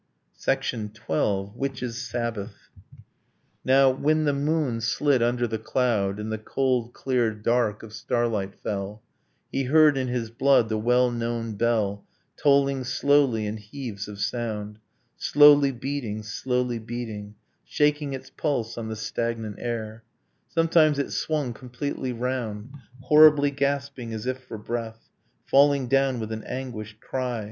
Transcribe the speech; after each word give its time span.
XII. 0.43 0.57
WITCHES' 1.13 2.03
SABBATH 2.07 2.55
Now, 3.63 3.91
when 3.91 4.23
the 4.23 4.33
moon 4.33 4.81
slid 4.81 5.21
under 5.21 5.45
the 5.45 5.59
cloud 5.59 6.19
And 6.19 6.31
the 6.31 6.39
cold 6.39 6.91
clear 6.91 7.31
dark 7.35 7.83
of 7.83 7.93
starlight 7.93 8.55
fell, 8.63 9.03
He 9.51 9.65
heard 9.65 9.99
in 9.99 10.07
his 10.07 10.31
blood 10.31 10.69
the 10.69 10.77
well 10.79 11.11
known 11.11 11.53
bell 11.53 12.03
Tolling 12.35 12.83
slowly 12.83 13.45
in 13.45 13.57
heaves 13.57 14.07
of 14.07 14.19
sound, 14.19 14.79
Slowly 15.17 15.71
beating, 15.71 16.23
slowly 16.23 16.79
beating, 16.79 17.35
Shaking 17.63 18.13
its 18.13 18.31
pulse 18.31 18.79
on 18.79 18.87
the 18.89 18.95
stagnant 18.95 19.57
air: 19.59 20.03
Sometimes 20.49 20.97
it 20.97 21.11
swung 21.11 21.53
completely 21.53 22.11
round, 22.11 22.73
Horribly 23.01 23.51
gasping 23.51 24.15
as 24.15 24.25
if 24.25 24.39
for 24.39 24.57
breath; 24.57 25.09
Falling 25.45 25.87
down 25.87 26.19
with 26.19 26.31
an 26.31 26.43
anguished 26.45 26.99
cry 27.01 27.39